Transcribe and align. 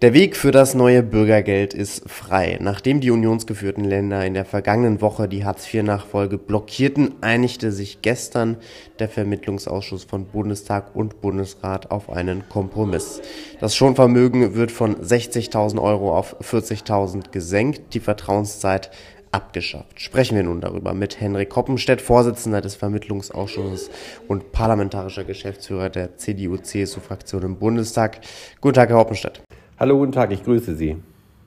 Der 0.00 0.14
Weg 0.14 0.36
für 0.36 0.52
das 0.52 0.76
neue 0.76 1.02
Bürgergeld 1.02 1.74
ist 1.74 2.08
frei. 2.08 2.56
Nachdem 2.60 3.00
die 3.00 3.10
unionsgeführten 3.10 3.82
Länder 3.82 4.24
in 4.24 4.34
der 4.34 4.44
vergangenen 4.44 5.00
Woche 5.00 5.26
die 5.26 5.44
Hartz-IV-Nachfolge 5.44 6.38
blockierten, 6.38 7.16
einigte 7.20 7.72
sich 7.72 8.00
gestern 8.00 8.58
der 9.00 9.08
Vermittlungsausschuss 9.08 10.04
von 10.04 10.26
Bundestag 10.26 10.94
und 10.94 11.20
Bundesrat 11.20 11.90
auf 11.90 12.10
einen 12.10 12.48
Kompromiss. 12.48 13.20
Das 13.58 13.74
Schonvermögen 13.74 14.54
wird 14.54 14.70
von 14.70 14.94
60.000 14.98 15.82
Euro 15.82 16.16
auf 16.16 16.40
40.000 16.42 17.32
gesenkt, 17.32 17.92
die 17.92 18.00
Vertrauenszeit 18.00 18.92
abgeschafft. 19.32 20.00
Sprechen 20.00 20.36
wir 20.36 20.44
nun 20.44 20.60
darüber 20.60 20.94
mit 20.94 21.20
Henrik 21.20 21.50
Koppenstedt, 21.50 22.00
Vorsitzender 22.00 22.60
des 22.60 22.76
Vermittlungsausschusses 22.76 23.90
und 24.28 24.52
parlamentarischer 24.52 25.24
Geschäftsführer 25.24 25.90
der 25.90 26.16
CDU-CSU-Fraktion 26.16 27.42
im 27.42 27.56
Bundestag. 27.56 28.20
Guten 28.60 28.74
Tag, 28.74 28.90
Herr 28.90 28.98
Koppenstedt. 28.98 29.42
Hallo, 29.80 29.96
guten 29.96 30.10
Tag, 30.10 30.32
ich 30.32 30.42
grüße 30.42 30.74
Sie. 30.74 30.96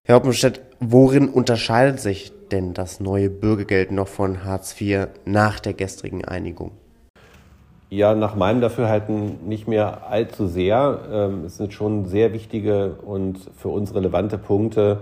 Herr 0.05 0.15
Oppenstedt, 0.15 0.61
worin 0.79 1.27
unterscheidet 1.27 1.99
sich 1.99 2.31
denn 2.49 2.73
das 2.73 3.01
neue 3.01 3.29
Bürgergeld 3.29 3.91
noch 3.91 4.07
von 4.07 4.45
Hartz 4.45 4.79
IV 4.79 5.07
nach 5.25 5.59
der 5.59 5.73
gestrigen 5.73 6.23
Einigung? 6.23 6.71
Ja, 7.89 8.15
nach 8.15 8.37
meinem 8.37 8.61
Dafürhalten 8.61 9.49
nicht 9.49 9.67
mehr 9.67 10.07
allzu 10.09 10.47
sehr. 10.47 11.01
Ähm, 11.11 11.43
es 11.43 11.57
sind 11.57 11.73
schon 11.73 12.05
sehr 12.05 12.31
wichtige 12.31 12.93
und 13.05 13.37
für 13.57 13.67
uns 13.67 13.93
relevante 13.93 14.37
Punkte, 14.37 15.01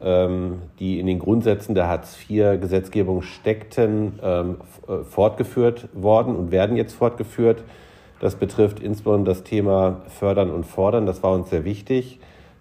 ähm, 0.00 0.62
die 0.78 1.00
in 1.00 1.06
den 1.06 1.18
Grundsätzen 1.18 1.74
der 1.74 1.86
Hartz-IV-Gesetzgebung 1.86 3.20
steckten, 3.20 4.18
ähm, 4.22 4.56
äh, 4.88 5.04
fortgeführt 5.04 5.90
worden 5.92 6.34
und 6.34 6.50
werden 6.50 6.78
jetzt 6.78 6.94
fortgeführt. 6.94 7.62
Das 8.20 8.36
betrifft 8.36 8.80
insbesondere 8.80 9.34
das 9.34 9.44
Thema 9.44 10.00
Fördern 10.08 10.50
und 10.50 10.64
Fordern. 10.64 11.04
Das 11.04 11.22
war 11.22 11.32
uns 11.32 11.50
sehr 11.50 11.66
wichtig. 11.66 12.20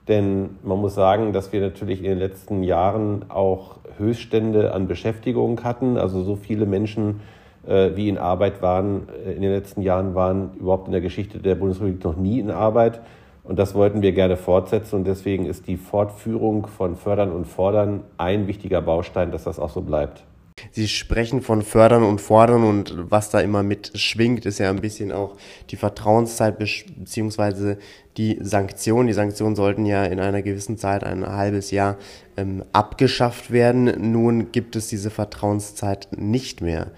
Denn 0.10 0.58
man 0.64 0.80
muss 0.80 0.96
sagen, 0.96 1.34
dass 1.34 1.54
wir 1.54 1.62
natürlich 1.62 2.00
in 2.00 2.06
den 2.06 2.18
letzten 2.18 2.64
Jahren 2.64 3.30
auch 3.30 3.78
Höchststände 3.98 4.74
an 4.74 4.88
Beschäftigung 4.88 5.64
hatten. 5.64 5.98
Also 5.98 6.24
so 6.24 6.36
viele 6.36 6.66
Menschen, 6.66 7.22
äh, 7.68 7.92
wie 7.96 8.10
in 8.10 8.18
Arbeit 8.18 8.64
waren, 8.64 9.08
äh, 9.24 9.34
in 9.34 9.44
den 9.44 9.52
letzten 9.52 9.84
Jahren 9.84 10.16
waren 10.16 10.56
überhaupt 10.60 10.88
in 10.88 10.94
der 10.94 11.02
Geschichte 11.02 11.38
der 11.38 11.54
Bundesrepublik 11.56 12.04
noch 12.04 12.18
nie 12.18 12.40
in 12.40 12.50
Arbeit. 12.50 13.02
Und 13.44 13.60
das 13.60 13.76
wollten 13.76 14.02
wir 14.02 14.12
gerne 14.12 14.36
fortsetzen. 14.36 14.96
Und 14.96 15.08
deswegen 15.08 15.46
ist 15.46 15.68
die 15.68 15.78
Fortführung 15.78 16.66
von 16.66 16.96
Fördern 16.96 17.32
und 17.32 17.46
Fordern 17.46 18.02
ein 18.18 18.48
wichtiger 18.48 18.82
Baustein, 18.82 19.32
dass 19.32 19.44
das 19.44 19.60
auch 19.60 19.70
so 19.70 19.82
bleibt. 19.82 20.24
Sie 20.72 20.88
sprechen 20.88 21.42
von 21.42 21.62
Fördern 21.62 22.04
und 22.04 22.22
Fordern 22.22 22.64
und 22.64 22.94
was 22.98 23.30
da 23.30 23.40
immer 23.40 23.64
mit 23.64 23.92
schwingt, 23.96 24.46
ist 24.46 24.60
ja 24.60 24.70
ein 24.70 24.82
bisschen 24.82 25.12
auch 25.12 25.36
die 25.70 25.76
Vertrauenszeit 25.76 26.58
beziehungsweise 26.60 27.78
die 28.18 28.38
Sanktionen. 28.42 29.08
Die 29.08 29.14
Sanktionen 29.14 29.56
sollten 29.56 29.86
ja 29.86 30.04
in 30.06 30.20
einer 30.20 30.42
gewissen 30.42 30.78
Zeit, 30.78 31.04
ein 31.04 31.26
halbes 31.26 31.72
Jahr, 31.72 31.98
ähm, 32.38 32.64
abgeschafft 32.74 33.52
werden. 33.52 34.12
Nun 34.12 34.52
gibt 34.52 34.76
es 34.76 34.88
diese 34.88 35.10
Vertrauenszeit 35.10 36.10
nicht 36.18 36.62
mehr. 36.62 36.92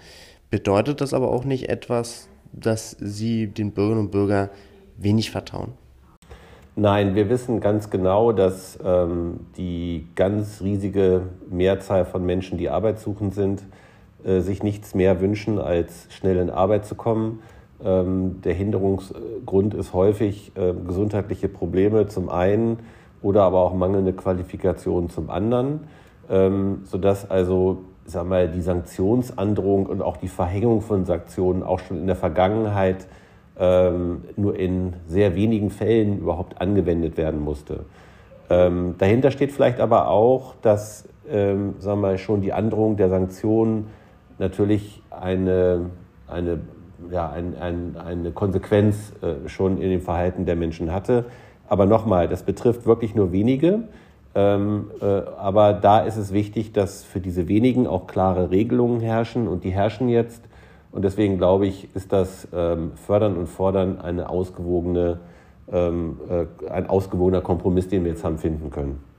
Bedeutet 0.50 1.00
das 1.00 1.14
aber 1.14 1.30
auch 1.30 1.44
nicht 1.44 1.68
etwas, 1.68 2.28
dass 2.52 2.96
Sie 3.00 3.46
den 3.46 3.72
Bürgerinnen 3.72 4.06
und 4.06 4.10
Bürgern 4.10 4.50
wenig 4.98 5.30
vertrauen? 5.30 5.72
Nein, 6.74 7.14
wir 7.14 7.28
wissen 7.28 7.60
ganz 7.60 7.90
genau, 7.90 8.32
dass 8.32 8.78
ähm, 8.82 9.40
die 9.58 10.08
ganz 10.14 10.62
riesige 10.62 11.24
Mehrzahl 11.50 12.06
von 12.06 12.24
Menschen, 12.24 12.56
die 12.56 12.70
arbeitssuchend 12.70 13.34
sind, 13.34 13.62
äh, 14.24 14.40
sich 14.40 14.62
nichts 14.62 14.94
mehr 14.94 15.20
wünschen, 15.20 15.58
als 15.58 16.06
schnell 16.08 16.38
in 16.38 16.48
Arbeit 16.48 16.86
zu 16.86 16.94
kommen. 16.94 17.40
Ähm, 17.84 18.40
der 18.40 18.54
Hinderungsgrund 18.54 19.74
ist 19.74 19.92
häufig 19.92 20.52
äh, 20.56 20.72
gesundheitliche 20.86 21.48
Probleme 21.48 22.06
zum 22.06 22.30
einen 22.30 22.78
oder 23.20 23.42
aber 23.42 23.58
auch 23.60 23.74
mangelnde 23.74 24.14
Qualifikation 24.14 25.10
zum 25.10 25.28
anderen, 25.28 25.80
ähm, 26.30 26.80
sodass 26.84 27.30
also 27.30 27.84
sag 28.06 28.26
mal, 28.26 28.48
die 28.48 28.62
Sanktionsandrohung 28.62 29.84
und 29.84 30.00
auch 30.00 30.16
die 30.16 30.28
Verhängung 30.28 30.80
von 30.80 31.04
Sanktionen 31.04 31.62
auch 31.62 31.80
schon 31.80 31.98
in 31.98 32.06
der 32.06 32.16
Vergangenheit 32.16 33.06
ähm, 33.58 34.22
nur 34.36 34.58
in 34.58 34.94
sehr 35.06 35.34
wenigen 35.34 35.70
Fällen 35.70 36.18
überhaupt 36.18 36.60
angewendet 36.60 37.16
werden 37.16 37.40
musste. 37.40 37.84
Ähm, 38.50 38.96
dahinter 38.98 39.30
steht 39.30 39.52
vielleicht 39.52 39.80
aber 39.80 40.08
auch, 40.08 40.54
dass 40.62 41.08
ähm, 41.30 41.74
sagen 41.78 42.00
wir, 42.00 42.18
schon 42.18 42.40
die 42.40 42.52
Androhung 42.52 42.96
der 42.96 43.08
Sanktionen 43.08 43.86
natürlich 44.38 45.02
eine, 45.10 45.90
eine, 46.26 46.60
ja, 47.10 47.30
ein, 47.30 47.56
ein, 47.58 47.96
eine 47.96 48.32
Konsequenz 48.32 49.12
äh, 49.22 49.48
schon 49.48 49.80
in 49.80 49.90
dem 49.90 50.00
Verhalten 50.00 50.46
der 50.46 50.56
Menschen 50.56 50.92
hatte. 50.92 51.26
Aber 51.68 51.86
nochmal, 51.86 52.28
das 52.28 52.42
betrifft 52.42 52.86
wirklich 52.86 53.14
nur 53.14 53.32
wenige. 53.32 53.84
Ähm, 54.34 54.90
äh, 55.00 55.04
aber 55.04 55.74
da 55.74 56.00
ist 56.00 56.16
es 56.16 56.32
wichtig, 56.32 56.72
dass 56.72 57.04
für 57.04 57.20
diese 57.20 57.48
wenigen 57.48 57.86
auch 57.86 58.06
klare 58.06 58.50
Regelungen 58.50 59.00
herrschen 59.00 59.46
und 59.46 59.64
die 59.64 59.70
herrschen 59.70 60.08
jetzt. 60.08 60.42
Und 60.92 61.02
deswegen 61.02 61.38
glaube 61.38 61.66
ich, 61.66 61.88
ist 61.96 62.12
das 62.12 62.46
ähm, 62.54 62.92
Fördern 62.94 63.36
und 63.36 63.48
Fordern 63.48 63.98
eine 64.00 64.28
ausgewogene, 64.28 65.20
ähm, 65.70 66.20
äh, 66.28 66.68
ein 66.68 66.86
ausgewogener 66.86 67.40
Kompromiss, 67.40 67.88
den 67.88 68.04
wir 68.04 68.12
jetzt 68.12 68.24
haben 68.24 68.38
finden 68.38 68.70
können. 68.70 69.11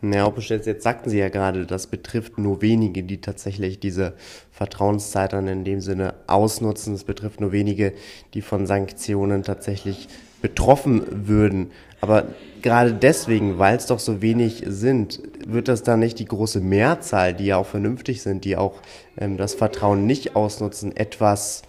Herr 0.00 0.22
Hauptstedt, 0.22 0.66
jetzt 0.66 0.84
sagten 0.84 1.10
Sie 1.10 1.18
ja 1.18 1.28
gerade, 1.28 1.66
das 1.66 1.88
betrifft 1.88 2.38
nur 2.38 2.62
wenige, 2.62 3.02
die 3.02 3.20
tatsächlich 3.20 3.80
diese 3.80 4.14
Vertrauenszeit 4.52 5.32
dann 5.32 5.48
in 5.48 5.64
dem 5.64 5.80
Sinne 5.80 6.14
ausnutzen. 6.26 6.94
Es 6.94 7.04
betrifft 7.04 7.40
nur 7.40 7.52
wenige, 7.52 7.92
die 8.34 8.42
von 8.42 8.66
Sanktionen 8.66 9.42
tatsächlich 9.42 10.08
betroffen 10.40 11.26
würden. 11.26 11.72
Aber 12.00 12.26
gerade 12.62 12.94
deswegen, 12.94 13.58
weil 13.58 13.76
es 13.76 13.86
doch 13.86 13.98
so 13.98 14.22
wenig 14.22 14.62
sind, 14.66 15.20
wird 15.46 15.66
das 15.66 15.82
dann 15.82 15.98
nicht 15.98 16.20
die 16.20 16.26
große 16.26 16.60
Mehrzahl, 16.60 17.34
die 17.34 17.46
ja 17.46 17.56
auch 17.56 17.66
vernünftig 17.66 18.22
sind, 18.22 18.44
die 18.44 18.56
auch 18.56 18.80
ähm, 19.16 19.36
das 19.36 19.54
Vertrauen 19.54 20.06
nicht 20.06 20.36
ausnutzen, 20.36 20.96
etwas 20.96 21.62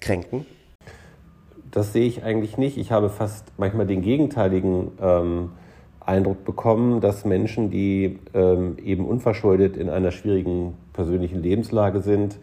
kränken? 0.00 0.46
Das 1.70 1.92
sehe 1.92 2.06
ich 2.06 2.24
eigentlich 2.24 2.56
nicht. 2.56 2.76
Ich 2.76 2.90
habe 2.90 3.10
fast 3.10 3.52
manchmal 3.56 3.86
den 3.86 4.02
gegenteiligen 4.02 4.92
ähm, 5.00 5.50
Eindruck 6.08 6.44
bekommen, 6.44 7.00
dass 7.00 7.24
Menschen, 7.24 7.70
die 7.70 8.18
ähm, 8.32 8.76
eben 8.82 9.06
unverschuldet 9.06 9.76
in 9.76 9.90
einer 9.90 10.10
schwierigen 10.10 10.74
persönlichen 10.92 11.42
Lebenslage 11.42 12.00
sind 12.00 12.38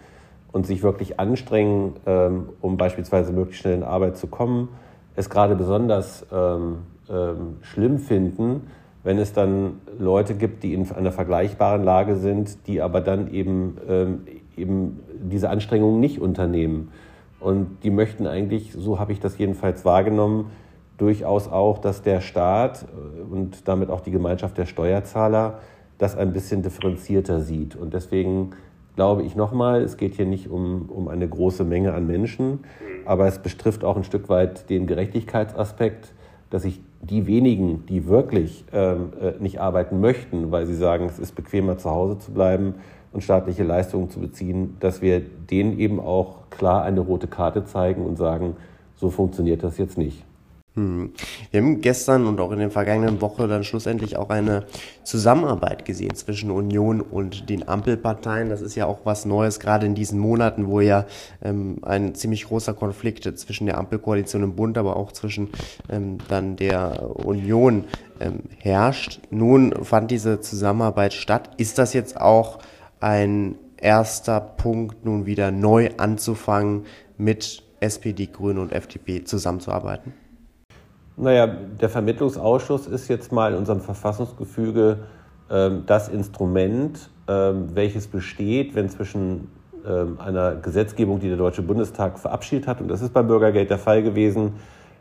und 0.51 0.67
sich 0.67 0.83
wirklich 0.83 1.19
anstrengen, 1.19 1.93
ähm, 2.05 2.49
um 2.61 2.77
beispielsweise 2.77 3.33
möglichst 3.33 3.61
schnell 3.61 3.75
in 3.75 3.83
Arbeit 3.83 4.17
zu 4.17 4.27
kommen, 4.27 4.69
es 5.15 5.29
gerade 5.29 5.55
besonders 5.55 6.25
ähm, 6.31 6.83
ähm, 7.09 7.57
schlimm 7.61 7.97
finden, 7.97 8.67
wenn 9.03 9.17
es 9.17 9.33
dann 9.33 9.81
Leute 9.97 10.35
gibt, 10.35 10.63
die 10.63 10.73
in 10.73 10.89
einer 10.91 11.11
vergleichbaren 11.11 11.83
Lage 11.83 12.15
sind, 12.15 12.67
die 12.67 12.81
aber 12.81 13.01
dann 13.01 13.33
eben, 13.33 13.77
ähm, 13.87 14.21
eben 14.55 14.99
diese 15.19 15.49
Anstrengungen 15.49 15.99
nicht 15.99 16.19
unternehmen. 16.19 16.91
Und 17.39 17.83
die 17.83 17.91
möchten 17.91 18.27
eigentlich, 18.27 18.73
so 18.73 18.99
habe 18.99 19.11
ich 19.11 19.19
das 19.19 19.37
jedenfalls 19.37 19.85
wahrgenommen, 19.85 20.51
durchaus 20.97 21.47
auch, 21.47 21.79
dass 21.79 22.01
der 22.01 22.21
Staat 22.21 22.83
äh, 22.83 23.21
und 23.21 23.67
damit 23.67 23.89
auch 23.89 24.01
die 24.01 24.11
Gemeinschaft 24.11 24.57
der 24.57 24.65
Steuerzahler 24.65 25.59
das 25.97 26.17
ein 26.17 26.33
bisschen 26.33 26.61
differenzierter 26.61 27.41
sieht. 27.41 27.75
Und 27.75 27.93
deswegen 27.93 28.51
glaube 28.95 29.23
ich 29.23 29.35
nochmal, 29.35 29.81
es 29.81 29.97
geht 29.97 30.15
hier 30.15 30.25
nicht 30.25 30.49
um, 30.49 30.89
um 30.89 31.07
eine 31.07 31.27
große 31.27 31.63
Menge 31.63 31.93
an 31.93 32.07
Menschen, 32.07 32.59
aber 33.05 33.27
es 33.27 33.39
betrifft 33.39 33.83
auch 33.83 33.97
ein 33.97 34.03
Stück 34.03 34.29
weit 34.29 34.69
den 34.69 34.87
Gerechtigkeitsaspekt, 34.87 36.13
dass 36.49 36.63
sich 36.63 36.81
die 37.01 37.27
wenigen, 37.27 37.85
die 37.87 38.07
wirklich 38.07 38.65
ähm, 38.73 39.13
äh, 39.21 39.33
nicht 39.41 39.59
arbeiten 39.59 39.99
möchten, 39.99 40.51
weil 40.51 40.65
sie 40.65 40.75
sagen, 40.75 41.05
es 41.05 41.19
ist 41.19 41.35
bequemer 41.35 41.77
zu 41.77 41.91
Hause 41.91 42.17
zu 42.19 42.31
bleiben 42.31 42.75
und 43.11 43.21
staatliche 43.21 43.63
Leistungen 43.63 44.09
zu 44.09 44.19
beziehen, 44.19 44.77
dass 44.79 45.01
wir 45.01 45.19
denen 45.19 45.77
eben 45.79 45.99
auch 45.99 46.49
klar 46.49 46.83
eine 46.83 47.01
rote 47.01 47.27
Karte 47.27 47.65
zeigen 47.65 48.05
und 48.05 48.17
sagen, 48.17 48.55
so 48.95 49.09
funktioniert 49.09 49.63
das 49.63 49.77
jetzt 49.77 49.97
nicht. 49.97 50.23
Hm. 50.75 51.13
Wir 51.51 51.61
haben 51.61 51.79
gestern 51.79 52.27
und 52.27 52.41
auch 52.41 52.51
in 52.51 52.59
der 52.59 52.69
vergangenen 52.69 53.21
Woche 53.21 53.47
dann 53.47 53.63
schlussendlich 53.63 54.17
auch 54.17 54.29
eine 54.29 54.65
Zusammenarbeit 55.03 55.85
gesehen 55.85 56.15
zwischen 56.15 56.51
Union 56.51 56.99
und 56.99 57.49
den 57.49 57.65
Ampelparteien. 57.65 58.49
Das 58.49 58.61
ist 58.61 58.75
ja 58.75 58.85
auch 58.85 58.99
was 59.05 59.23
Neues, 59.23 59.61
gerade 59.61 59.85
in 59.85 59.95
diesen 59.95 60.19
Monaten, 60.19 60.67
wo 60.67 60.81
ja 60.81 61.05
ähm, 61.41 61.77
ein 61.83 62.13
ziemlich 62.13 62.45
großer 62.45 62.73
Konflikt 62.73 63.23
zwischen 63.39 63.67
der 63.67 63.77
Ampelkoalition 63.77 64.43
im 64.43 64.55
Bund, 64.57 64.77
aber 64.77 64.97
auch 64.97 65.13
zwischen 65.13 65.49
ähm, 65.89 66.17
dann 66.27 66.57
der 66.57 67.15
Union 67.25 67.85
ähm, 68.19 68.41
herrscht. 68.59 69.21
Nun 69.29 69.85
fand 69.85 70.11
diese 70.11 70.41
Zusammenarbeit 70.41 71.13
statt. 71.13 71.51
Ist 71.55 71.77
das 71.77 71.93
jetzt 71.93 72.19
auch 72.19 72.59
ein 72.99 73.55
erster 73.77 74.41
Punkt, 74.41 75.05
nun 75.05 75.25
wieder 75.25 75.51
neu 75.51 75.91
anzufangen, 75.95 76.85
mit 77.17 77.63
SPD, 77.79 78.25
Grünen 78.25 78.59
und 78.59 78.73
FDP 78.73 79.23
zusammenzuarbeiten? 79.23 80.24
Naja, 81.17 81.47
der 81.47 81.89
Vermittlungsausschuss 81.89 82.87
ist 82.87 83.07
jetzt 83.07 83.31
mal 83.31 83.53
in 83.53 83.57
unserem 83.57 83.79
Verfassungsgefüge 83.79 84.99
ähm, 85.49 85.83
das 85.85 86.09
Instrument, 86.09 87.09
ähm, 87.27 87.69
welches 87.73 88.07
besteht, 88.07 88.75
wenn 88.75 88.89
zwischen 88.89 89.49
ähm, 89.87 90.19
einer 90.19 90.55
Gesetzgebung, 90.55 91.19
die 91.19 91.29
der 91.29 91.37
Deutsche 91.37 91.61
Bundestag 91.61 92.19
verabschiedet 92.19 92.67
hat, 92.67 92.81
und 92.81 92.89
das 92.89 93.01
ist 93.01 93.13
beim 93.13 93.27
Bürgergeld 93.27 93.69
der 93.69 93.77
Fall 93.77 94.03
gewesen, 94.03 94.53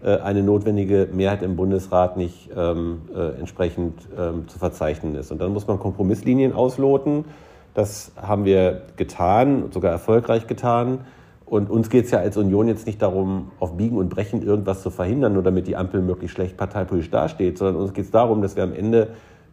äh, 0.04 0.18
eine 0.18 0.42
notwendige 0.42 1.08
Mehrheit 1.12 1.42
im 1.42 1.56
Bundesrat 1.56 2.16
nicht 2.16 2.50
ähm, 2.54 3.02
äh, 3.14 3.38
entsprechend 3.40 4.06
ähm, 4.16 4.46
zu 4.46 4.58
verzeichnen 4.58 5.16
ist. 5.16 5.32
Und 5.32 5.40
dann 5.40 5.52
muss 5.52 5.66
man 5.66 5.78
Kompromisslinien 5.78 6.52
ausloten. 6.52 7.24
Das 7.72 8.12
haben 8.20 8.44
wir 8.44 8.82
getan, 8.96 9.72
sogar 9.72 9.90
erfolgreich 9.90 10.46
getan. 10.46 11.00
Und 11.46 11.70
uns 11.70 11.90
geht 11.90 12.06
es 12.06 12.10
ja 12.10 12.18
als 12.18 12.36
Union 12.36 12.68
jetzt 12.68 12.86
nicht 12.86 13.02
darum, 13.02 13.52
auf 13.60 13.76
Biegen 13.76 13.98
und 13.98 14.08
Brechen 14.08 14.42
irgendwas 14.42 14.82
zu 14.82 14.90
verhindern, 14.90 15.34
nur 15.34 15.42
damit 15.42 15.66
die 15.66 15.76
Ampel 15.76 16.00
möglichst 16.00 16.36
schlecht 16.36 16.56
parteipolitisch 16.56 17.10
dasteht, 17.10 17.58
sondern 17.58 17.76
uns 17.76 17.92
geht 17.92 18.06
es 18.06 18.10
darum, 18.10 18.40
dass 18.40 18.56
wir 18.56 18.62
am 18.62 18.72
Ende 18.72 19.08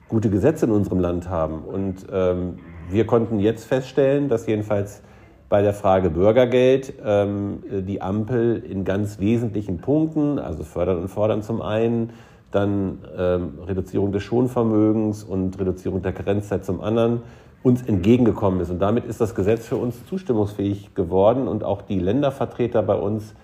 gute 0.07 0.29
Gesetze 0.29 0.65
in 0.65 0.71
unserem 0.71 0.99
Land 0.99 1.29
haben. 1.29 1.59
Und 1.59 2.05
ähm, 2.11 2.59
wir 2.89 3.05
konnten 3.05 3.39
jetzt 3.39 3.65
feststellen, 3.65 4.29
dass 4.29 4.47
jedenfalls 4.47 5.01
bei 5.49 5.61
der 5.61 5.73
Frage 5.73 6.09
Bürgergeld 6.09 6.93
ähm, 7.03 7.63
die 7.69 8.01
Ampel 8.01 8.63
in 8.63 8.85
ganz 8.85 9.19
wesentlichen 9.19 9.79
Punkten, 9.79 10.39
also 10.39 10.63
fördern 10.63 10.97
und 10.99 11.09
fordern 11.09 11.41
zum 11.41 11.61
einen, 11.61 12.11
dann 12.51 12.99
ähm, 13.17 13.59
Reduzierung 13.65 14.13
des 14.13 14.23
Schonvermögens 14.23 15.23
und 15.23 15.59
Reduzierung 15.59 16.01
der 16.01 16.13
Karenzzeit 16.13 16.63
zum 16.63 16.79
anderen, 16.81 17.21
uns 17.63 17.83
entgegengekommen 17.83 18.59
ist. 18.59 18.69
Und 18.69 18.79
damit 18.79 19.05
ist 19.05 19.21
das 19.21 19.35
Gesetz 19.35 19.67
für 19.67 19.75
uns 19.75 20.05
zustimmungsfähig 20.07 20.95
geworden. 20.95 21.47
Und 21.47 21.63
auch 21.63 21.81
die 21.81 21.99
Ländervertreter 21.99 22.81
bei 22.81 22.95
uns 22.95 23.35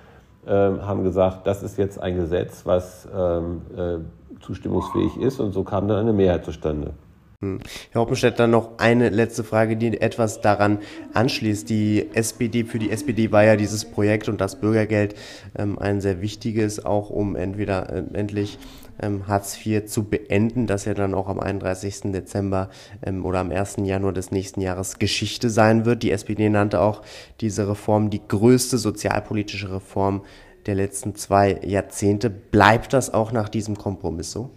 äh, 0.45 0.51
haben 0.51 1.03
gesagt, 1.03 1.45
das 1.45 1.63
ist 1.63 1.77
jetzt 1.77 2.01
ein 2.01 2.15
Gesetz, 2.15 2.65
was 2.65 3.07
ähm, 3.15 3.61
äh, 3.75 4.41
zustimmungsfähig 4.41 5.17
ist. 5.17 5.39
Und 5.39 5.51
so 5.51 5.63
kam 5.63 5.87
dann 5.87 5.99
eine 5.99 6.13
Mehrheit 6.13 6.45
zustande. 6.45 6.93
Hm. 7.43 7.59
Herr 7.91 8.01
Hoppenstedt, 8.01 8.39
dann 8.39 8.49
noch 8.49 8.79
eine 8.79 9.09
letzte 9.09 9.43
Frage, 9.43 9.77
die 9.77 10.01
etwas 10.01 10.41
daran 10.41 10.79
anschließt. 11.13 11.69
Die 11.69 12.09
SPD, 12.15 12.63
für 12.63 12.79
die 12.79 12.89
SPD 12.89 13.31
war 13.31 13.43
ja 13.43 13.55
dieses 13.55 13.85
Projekt 13.85 14.27
und 14.27 14.41
das 14.41 14.59
Bürgergeld 14.59 15.13
ähm, 15.55 15.77
ein 15.77 16.01
sehr 16.01 16.19
wichtiges, 16.19 16.83
auch 16.83 17.11
um 17.11 17.35
entweder 17.35 17.93
äh, 17.93 18.03
endlich 18.13 18.57
ähm, 18.99 19.27
Hartz 19.27 19.55
IV 19.63 19.85
zu 19.85 20.05
beenden, 20.05 20.65
das 20.65 20.85
ja 20.85 20.95
dann 20.95 21.13
auch 21.13 21.27
am 21.27 21.39
31. 21.39 22.11
Dezember 22.11 22.71
ähm, 23.05 23.23
oder 23.23 23.37
am 23.37 23.51
1. 23.51 23.75
Januar 23.83 24.13
des 24.13 24.31
nächsten 24.31 24.61
Jahres 24.61 24.97
Geschichte 24.97 25.51
sein 25.51 25.85
wird. 25.85 26.01
Die 26.01 26.09
SPD 26.09 26.49
nannte 26.49 26.81
auch 26.81 27.03
diese 27.39 27.69
Reform 27.69 28.09
die 28.09 28.27
größte 28.27 28.79
sozialpolitische 28.79 29.71
Reform 29.71 30.23
der 30.65 30.73
letzten 30.73 31.13
zwei 31.13 31.59
Jahrzehnte. 31.63 32.31
Bleibt 32.31 32.93
das 32.93 33.13
auch 33.13 33.31
nach 33.31 33.47
diesem 33.47 33.77
Kompromiss 33.77 34.31
so? 34.31 34.49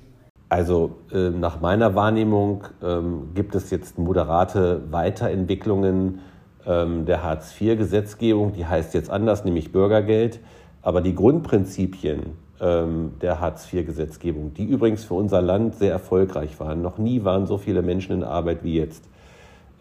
Also 0.50 0.97
äh, 1.12 1.31
nach 1.31 1.61
meiner 1.61 1.94
Wahrnehmung 1.94 2.64
ähm, 2.82 3.29
gibt 3.35 3.55
es 3.55 3.70
jetzt 3.70 3.99
moderate 3.99 4.82
Weiterentwicklungen 4.91 6.19
ähm, 6.67 7.06
der 7.06 7.23
Hartz-IV-Gesetzgebung. 7.23 8.52
Die 8.52 8.67
heißt 8.67 8.93
jetzt 8.94 9.11
anders, 9.11 9.44
nämlich 9.44 9.70
Bürgergeld. 9.70 10.41
Aber 10.82 11.02
die 11.02 11.14
Grundprinzipien 11.14 12.32
ähm, 12.61 13.12
der 13.23 13.38
Hartz-IV-Gesetzgebung, 13.38 14.52
die 14.52 14.64
übrigens 14.64 15.05
für 15.05 15.14
unser 15.14 15.41
Land 15.41 15.76
sehr 15.76 15.93
erfolgreich 15.93 16.58
waren, 16.58 16.82
noch 16.82 16.99
nie 16.99 17.23
waren 17.23 17.47
so 17.47 17.56
viele 17.56 17.82
Menschen 17.82 18.17
in 18.17 18.25
Arbeit 18.25 18.64
wie 18.64 18.76
jetzt, 18.76 19.05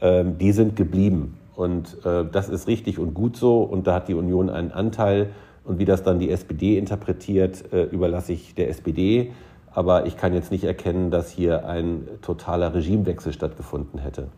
ähm, 0.02 0.38
die 0.38 0.52
sind 0.52 0.76
geblieben. 0.76 1.40
Und 1.56 1.98
äh, 2.06 2.26
das 2.32 2.48
ist 2.48 2.68
richtig 2.68 3.00
und 3.00 3.16
gut 3.16 3.38
so. 3.38 3.64
Und 3.64 3.88
da 3.88 3.96
hat 3.96 4.08
die 4.08 4.14
Union 4.14 4.52
einen 4.52 4.72
Anteil. 4.72 5.32
Und 5.64 5.80
wie 5.80 5.86
das 5.86 6.04
dann 6.04 6.20
die 6.20 6.30
SPD 6.30 6.78
interpretiert, 6.78 7.74
äh, 7.74 7.86
überlasse 7.86 8.34
ich 8.34 8.54
der 8.54 8.70
SPD. 8.70 9.32
Aber 9.72 10.06
ich 10.06 10.18
kann 10.18 10.34
jetzt 10.34 10.52
nicht 10.52 10.64
erkennen, 10.64 11.12
dass 11.12 11.30
hier 11.30 11.68
ein 11.68 12.08
totaler 12.22 12.74
Regimewechsel 12.74 13.34
stattgefunden 13.34 14.00
hätte. 14.00 14.30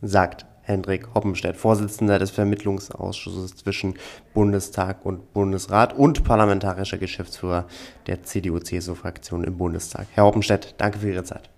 Sagt 0.00 0.46
Hendrik 0.68 1.14
Hoppenstedt, 1.14 1.56
Vorsitzender 1.56 2.18
des 2.18 2.30
Vermittlungsausschusses 2.30 3.56
zwischen 3.56 3.94
Bundestag 4.34 5.04
und 5.04 5.32
Bundesrat 5.32 5.94
und 5.96 6.24
parlamentarischer 6.24 6.98
Geschäftsführer 6.98 7.66
der 8.06 8.22
CDU-CSU-Fraktion 8.22 9.44
im 9.44 9.56
Bundestag. 9.56 10.06
Herr 10.12 10.24
Hoppenstedt, 10.24 10.74
danke 10.76 10.98
für 10.98 11.08
Ihre 11.08 11.24
Zeit. 11.24 11.48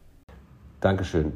Dankeschön. 0.81 1.27